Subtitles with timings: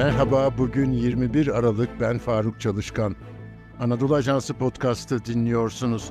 [0.00, 3.16] Merhaba, bugün 21 Aralık ben Faruk Çalışkan.
[3.80, 6.10] Anadolu Ajansı podcast'ı dinliyorsunuz.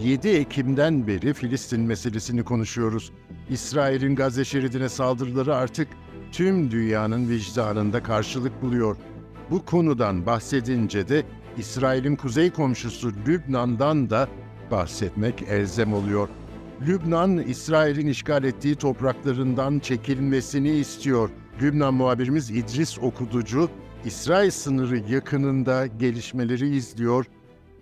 [0.00, 3.12] 7 Ekim'den beri Filistin meselesini konuşuyoruz.
[3.50, 5.88] İsrail'in Gazze şeridine saldırıları artık
[6.32, 8.96] tüm dünyanın vicdanında karşılık buluyor.
[9.50, 11.22] Bu konudan bahsedince de
[11.58, 14.28] İsrail'in kuzey komşusu Lübnan'dan da
[14.70, 16.28] bahsetmek elzem oluyor.
[16.86, 21.30] Lübnan, İsrail'in işgal ettiği topraklarından çekilmesini istiyor.
[21.62, 23.70] Lübnan muhabirimiz İdris Okuducu,
[24.04, 27.26] İsrail sınırı yakınında gelişmeleri izliyor.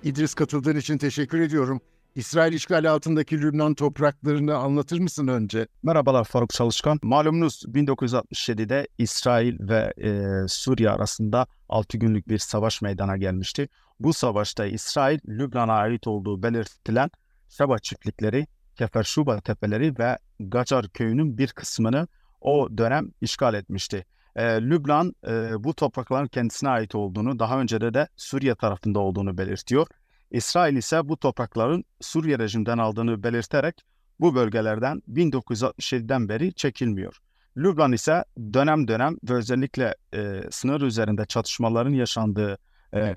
[0.03, 1.81] İdris katıldığın için teşekkür ediyorum.
[2.15, 5.67] İsrail işgali altındaki Lübnan topraklarını anlatır mısın önce?
[5.83, 6.99] Merhabalar Faruk Çalışkan.
[7.03, 13.69] Malumunuz 1967'de İsrail ve e, Suriye arasında 6 günlük bir savaş meydana gelmişti.
[14.01, 17.11] Bu savaşta İsrail, Lübnan'a ait olduğu belirtilen
[17.49, 18.47] Şeba çiftlikleri,
[18.77, 22.09] Keferşuba tepeleri ve Gacar köyünün bir kısmını
[22.41, 24.06] o dönem işgal etmişti.
[24.37, 29.38] E, Lübnan e, bu toprakların kendisine ait olduğunu, daha önce de de Suriye tarafında olduğunu
[29.38, 29.87] belirtiyor.
[30.30, 33.85] İsrail ise bu toprakların Suriye rejimden aldığını belirterek
[34.21, 37.16] bu bölgelerden 1967'den beri çekilmiyor.
[37.57, 42.59] Lübnan ise dönem dönem ve özellikle e, sınır üzerinde çatışmaların yaşandığı
[42.95, 43.15] e,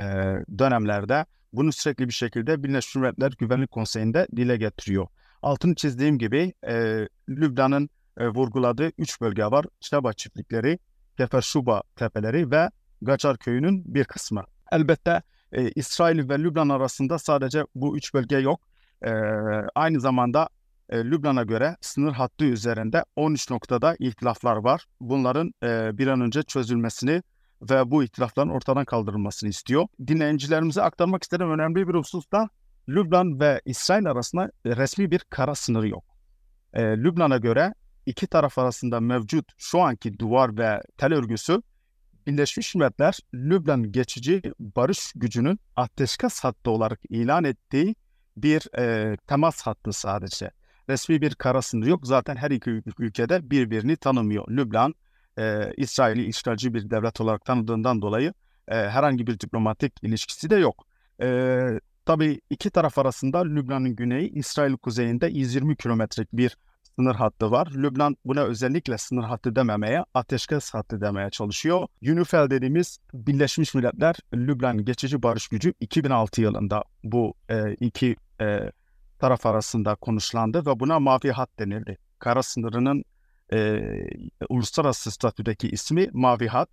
[0.59, 5.07] dönemlerde bunu sürekli bir şekilde Birleşmiş Milletler Güvenlik Konseyi'nde dile getiriyor.
[5.41, 9.65] Altını çizdiğim gibi e, Lübnan'ın e, vurguladığı üç bölge var.
[9.79, 10.79] Şeba çiftlikleri,
[11.17, 12.69] Keferşuba tepeleri ve
[13.01, 14.43] Gacar köyünün bir kısmı.
[14.71, 18.61] Elbette e, İsrail ve Lübnan arasında sadece bu üç bölge yok.
[19.05, 19.11] E,
[19.75, 20.49] aynı zamanda
[20.89, 24.85] e, Lübnan'a göre sınır hattı üzerinde 13 noktada ihtilaflar var.
[24.99, 27.23] Bunların e, bir an önce çözülmesini
[27.61, 29.87] ve bu ihtilafların ortadan kaldırılmasını istiyor.
[30.07, 32.49] Dinleyicilerimize aktarmak istediğim önemli bir husus da
[32.89, 36.03] Lübnan ve İsrail arasında resmi bir kara sınırı yok.
[36.73, 37.73] E, Lübnan'a göre
[38.05, 41.61] iki taraf arasında mevcut şu anki duvar ve tel örgüsü
[42.27, 47.95] Birleşmiş Milletler Lübnan geçici barış gücünün ateşkes hattı olarak ilan ettiği
[48.37, 50.51] bir e, temas hattı sadece.
[50.89, 52.07] Resmi bir kara sınırı yok.
[52.07, 54.51] Zaten her iki ülkede birbirini tanımıyor.
[54.51, 54.95] Lübnan,
[55.37, 58.33] e, İsrail'i işgalci bir devlet olarak tanıdığından dolayı
[58.67, 60.85] e, herhangi bir diplomatik ilişkisi de yok.
[61.21, 61.67] E,
[62.05, 66.57] tabii iki taraf arasında Lübnan'ın güneyi, İsrail kuzeyinde 120 kilometrelik bir
[66.95, 67.67] sınır hattı var.
[67.75, 71.87] Lübnan buna özellikle sınır hattı dememeye, ateşkes hattı demeye çalışıyor.
[72.01, 78.71] UNIFIL dediğimiz Birleşmiş Milletler Lübnan Geçici Barış Gücü 2006 yılında bu e, iki e,
[79.19, 81.97] taraf arasında konuşlandı ve buna mavi hat denildi.
[82.19, 83.03] Kara sınırının
[83.53, 83.81] e,
[84.49, 86.69] uluslararası statüdeki ismi mavi hat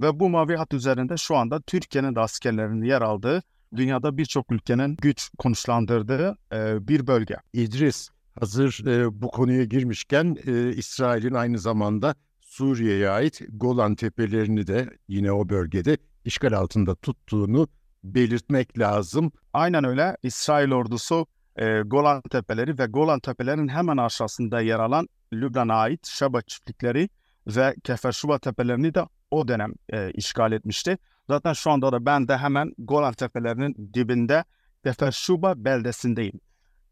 [0.00, 3.42] ve bu mavi hat üzerinde şu anda Türkiye'nin de askerlerinin yer aldığı
[3.76, 7.36] dünyada birçok ülkenin güç konuşlandırdığı e, bir bölge.
[7.52, 8.08] İdris,
[8.40, 15.32] Hazır e, bu konuya girmişken e, İsrail'in aynı zamanda Suriye'ye ait Golan Tepelerini de yine
[15.32, 17.68] o bölgede işgal altında tuttuğunu
[18.04, 19.32] belirtmek lazım.
[19.52, 20.16] Aynen öyle.
[20.22, 21.26] İsrail ordusu
[21.56, 27.08] e, Golan Tepeleri ve Golan Tepelerinin hemen aşağısında yer alan Lübnan'a ait Şaba çiftlikleri
[27.46, 30.98] ve Keferşuba Tepelerini de o dönem e, işgal etmişti.
[31.28, 34.44] Zaten şu anda da ben de hemen Golan Tepelerinin dibinde
[34.84, 36.40] Keferşuba beldesindeyim.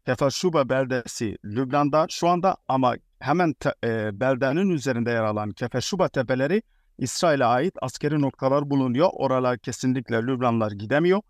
[0.05, 6.61] Keferşuba beldesi Lübnan'da şu anda ama hemen te, e, beldenin üzerinde yer alan Keferşuba tepeleri
[6.97, 9.09] İsrail'e ait askeri noktalar bulunuyor.
[9.13, 11.21] Oralar kesinlikle Lübnanlar gidemiyor.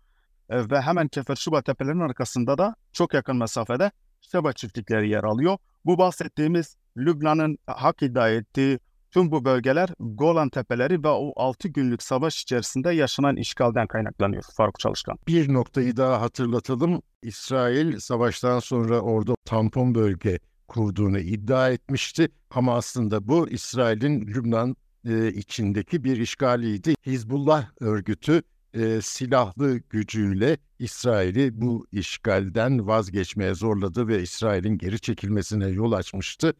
[0.50, 3.90] E, ve hemen Keferşuba tepelerinin arkasında da çok yakın mesafede
[4.20, 5.58] Şeba çiftlikleri yer alıyor.
[5.84, 8.78] Bu bahsettiğimiz Lübnan'ın hak iddia ettiği
[9.12, 14.78] tüm bu bölgeler Golan Tepeleri ve o 6 günlük savaş içerisinde yaşanan işgalden kaynaklanıyor Faruk
[14.78, 15.18] Çalışkan.
[15.28, 17.02] Bir noktayı daha hatırlatalım.
[17.22, 24.76] İsrail savaştan sonra orada tampon bölge kurduğunu iddia etmişti ama aslında bu İsrail'in Lübnan
[25.08, 26.94] e, içindeki bir işgaliydi.
[27.06, 28.42] Hizbullah örgütü
[28.74, 36.54] e, silahlı gücüyle İsrail'i bu işgalden vazgeçmeye zorladı ve İsrail'in geri çekilmesine yol açmıştı.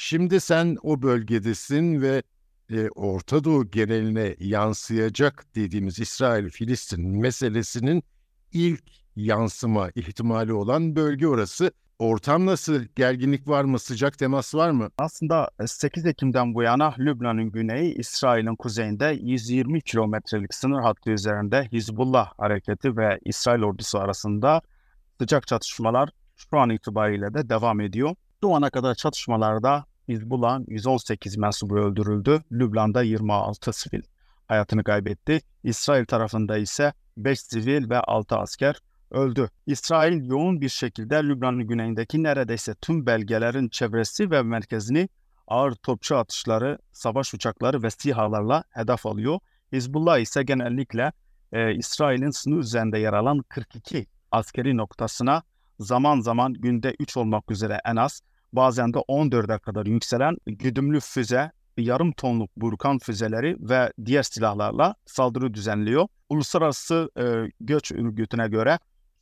[0.00, 2.22] Şimdi sen o bölgedesin ve
[2.70, 8.02] e, Orta Doğu geneline yansıyacak dediğimiz İsrail-Filistin meselesinin
[8.52, 8.84] ilk
[9.16, 11.72] yansıma ihtimali olan bölge orası.
[11.98, 12.84] Ortam nasıl?
[12.96, 13.78] Gerginlik var mı?
[13.78, 14.90] Sıcak temas var mı?
[14.98, 21.68] Aslında 8 e, Ekim'den bu yana Lübnan'ın güneyi, İsrail'in kuzeyinde 120 kilometrelik sınır hattı üzerinde
[21.72, 24.62] Hizbullah hareketi ve İsrail ordusu arasında
[25.20, 28.14] sıcak çatışmalar şu an itibariyle de devam ediyor.
[28.40, 32.42] Şu ana kadar çatışmalarda Hizbullah'ın 118 mensubu öldürüldü.
[32.52, 34.02] Lübnan'da 26 sivil
[34.48, 35.40] hayatını kaybetti.
[35.64, 38.76] İsrail tarafında ise 5 sivil ve 6 asker
[39.10, 39.50] öldü.
[39.66, 45.08] İsrail yoğun bir şekilde Lübnan'ın güneyindeki neredeyse tüm belgelerin çevresi ve merkezini
[45.46, 49.38] ağır topçu atışları, savaş uçakları ve SİHA'larla hedef alıyor.
[49.72, 51.12] Hizbullah ise genellikle
[51.52, 55.42] e, İsrail'in sınır üzerinde yer alan 42 askeri noktasına
[55.80, 58.22] zaman zaman günde 3 olmak üzere en az
[58.52, 65.54] bazen de 14'e kadar yükselen güdümlü füze, yarım tonluk burkan füzeleri ve diğer silahlarla saldırı
[65.54, 66.08] düzenliyor.
[66.28, 67.24] Uluslararası e,
[67.60, 68.78] Göç Örgütü'ne göre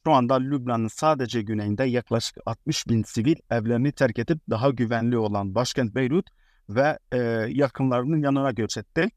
[0.07, 5.55] şu anda Lübnan'ın sadece güneyinde yaklaşık 60 bin sivil evlerini terk edip daha güvenli olan
[5.55, 6.27] başkent Beyrut
[6.69, 7.19] ve e,
[7.49, 9.09] yakınlarının yanına göç etti.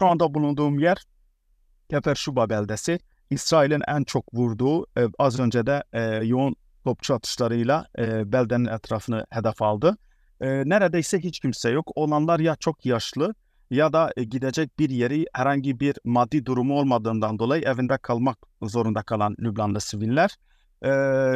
[0.00, 1.04] Şu anda bulunduğum yer
[1.90, 2.98] Kefer Şuba beldesi.
[3.30, 9.26] İsrail'in en çok vurduğu e, az önce de e, yoğun topçu atışlarıyla e, beldenin etrafını
[9.30, 9.96] hedef aldı.
[10.40, 11.90] E, neredeyse hiç kimse yok.
[11.94, 13.34] Olanlar ya çok yaşlı
[13.70, 19.02] ya da e, gidecek bir yeri herhangi bir maddi durumu olmadığından dolayı evinde kalmak zorunda
[19.02, 20.36] kalan Lübnanlı siviller.
[20.82, 20.90] E,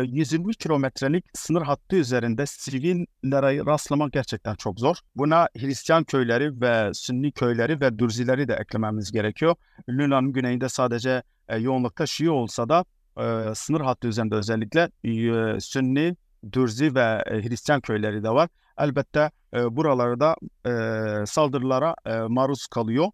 [0.06, 4.96] 120 kilometrelik sınır hattı üzerinde sivillere rastlamak gerçekten çok zor.
[5.16, 9.54] Buna Hristiyan köyleri ve Sünni köyleri ve Dürzileri de eklememiz gerekiyor.
[9.88, 12.84] Lübnan'ın güneyinde sadece e, yoğunlukta Şii olsa da
[13.18, 16.16] e, sınır hattı üzerinde özellikle e, Sünni,
[16.52, 18.48] Dürzi ve e, Hristiyan köyleri de var.
[18.78, 20.36] Elbette e, buralarda
[20.66, 23.06] e, saldırılara e, maruz kalıyor.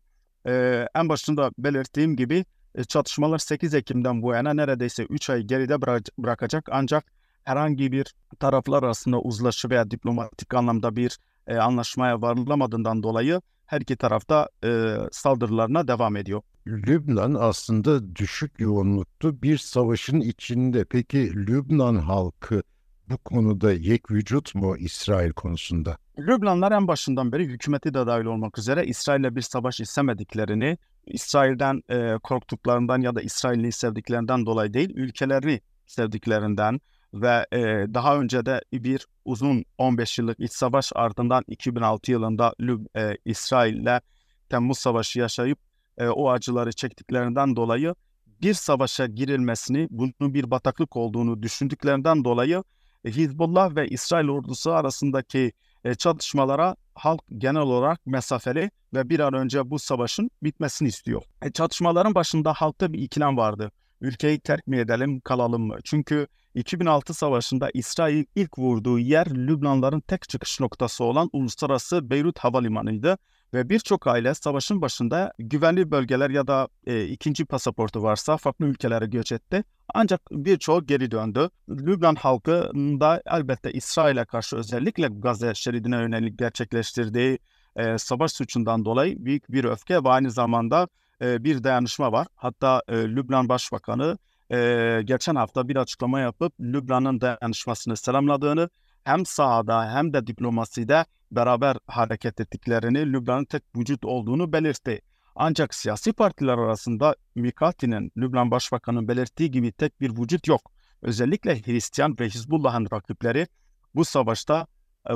[0.46, 2.44] E, en başında belirttiğim gibi
[2.75, 7.12] e, çatışmalar 8 Ekim'den bu yana neredeyse 3 ay geride bıra- bırakacak ancak
[7.44, 13.40] herhangi bir taraflar arasında uzlaşı veya diplomatik anlamda bir e, anlaşmaya varılamadığından dolayı
[13.72, 16.42] her iki tarafta e, saldırılarına devam ediyor.
[16.66, 20.84] Lübnan aslında düşük yoğunluktu bir savaşın içinde.
[20.84, 22.62] Peki Lübnan halkı
[23.10, 25.96] bu konuda yek vücut mu İsrail konusunda?
[26.19, 32.18] Lübnanlar en başından beri hükümeti de dahil olmak üzere İsrail'le bir savaş istemediklerini, İsrail'den e,
[32.22, 36.80] korktuklarından ya da İsrail'i sevdiklerinden dolayı değil, ülkeleri sevdiklerinden
[37.14, 37.59] ve e,
[37.94, 44.00] daha önce de bir uzun 15 yıllık iç savaş ardından 2006 yılında Lüb, e, İsrail'le
[44.49, 45.59] Temmuz Savaşı yaşayıp
[45.99, 47.94] e, o acıları çektiklerinden dolayı
[48.43, 52.62] bir savaşa girilmesini, bunun bir bataklık olduğunu düşündüklerinden dolayı
[53.05, 55.53] e, Hizbullah ve İsrail ordusu arasındaki
[55.85, 61.23] e, çatışmalara halk genel olarak mesafeli ve bir an önce bu savaşın bitmesini istiyor.
[61.43, 63.70] E, çatışmaların başında halkta bir ikilem vardı.
[64.02, 65.76] Ülkeyi terk mi edelim, kalalım mı?
[65.84, 73.19] Çünkü 2006 savaşında İsrail ilk vurduğu yer Lübnanların tek çıkış noktası olan uluslararası Beyrut Havalimanı'ydı
[73.54, 79.06] ve birçok aile savaşın başında güvenli bölgeler ya da e, ikinci pasaportu varsa farklı ülkelere
[79.06, 79.64] göç etti.
[79.94, 81.50] Ancak birçoğu geri döndü.
[81.69, 87.38] Lübnan halkı da elbette İsrail'e karşı özellikle Gazze şeridine yönelik gerçekleştirdiği
[87.76, 90.88] e, savaş suçundan dolayı büyük bir öfke ve aynı zamanda
[91.22, 92.26] e, bir dayanışma var.
[92.34, 94.19] Hatta e, Lübnan Başbakanı
[94.52, 98.69] e, geçen hafta bir açıklama yapıp Lübnan'ın dayanışmasını selamladığını
[99.04, 105.00] hem sahada hem de diplomaside beraber hareket ettiklerini, Lübnan'ın tek vücut olduğunu belirtti.
[105.36, 110.72] Ancak siyasi partiler arasında Mikati'nin, Lübnan Başbakanı'nın belirttiği gibi tek bir vücut yok.
[111.02, 113.46] Özellikle Hristiyan ve Hizbullah'ın rakipleri
[113.94, 114.66] bu savaşta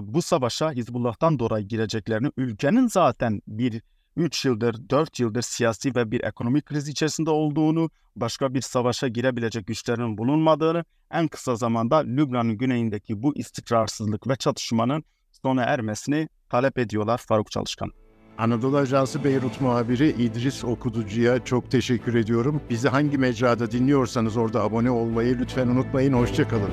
[0.00, 3.82] bu savaşa Hizbullah'tan dolayı gireceklerini, ülkenin zaten bir
[4.16, 9.66] 3 yıldır, 4 yıldır siyasi ve bir ekonomik kriz içerisinde olduğunu, başka bir savaşa girebilecek
[9.66, 15.04] güçlerin bulunmadığını, en kısa zamanda Lübnan'ın güneyindeki bu istikrarsızlık ve çatışmanın
[15.42, 17.90] sona ermesini talep ediyorlar Faruk Çalışkan.
[18.38, 22.60] Anadolu Ajansı Beyrut muhabiri İdris Okuducu'ya çok teşekkür ediyorum.
[22.70, 26.12] Bizi hangi mecrada dinliyorsanız orada abone olmayı lütfen unutmayın.
[26.12, 26.70] Hoşçakalın.